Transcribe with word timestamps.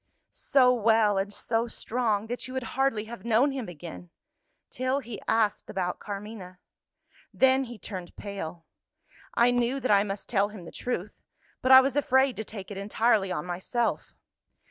"So 0.31 0.73
well 0.73 1.19
and 1.19 1.31
so 1.31 1.67
strong 1.67 2.25
that 2.25 2.47
you 2.47 2.55
would 2.55 2.63
hardly 2.73 3.03
have 3.03 3.23
known 3.23 3.51
him 3.51 3.69
again 3.69 4.09
till 4.71 4.97
he 4.97 5.21
asked 5.27 5.69
about 5.69 5.99
Carmina. 5.99 6.57
Then 7.31 7.65
he 7.65 7.77
turned 7.77 8.15
pale. 8.15 8.65
I 9.35 9.51
knew 9.51 9.79
that 9.79 9.91
I 9.91 10.01
must 10.03 10.27
tell 10.27 10.49
him 10.49 10.65
the 10.65 10.71
truth 10.71 11.21
but 11.61 11.71
I 11.71 11.81
was 11.81 11.95
afraid 11.95 12.35
to 12.37 12.43
take 12.43 12.71
it 12.71 12.77
entirely 12.79 13.31
on 13.31 13.45
myself. 13.45 14.15